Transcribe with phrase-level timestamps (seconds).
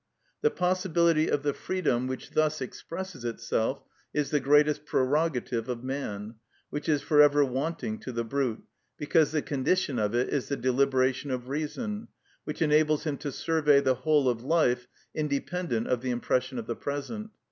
[0.41, 3.83] The possibility of the freedom which thus expresses itself
[4.15, 6.37] is the greatest prerogative of man,
[6.71, 8.63] which is for ever wanting to the brute,
[8.97, 12.07] because the condition of it is the deliberation of reason,
[12.45, 16.75] which enables him to survey the whole of life independent of the impression of the
[16.75, 17.29] present.